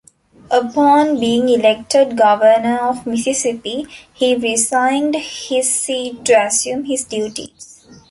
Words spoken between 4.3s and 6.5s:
resigned his seat to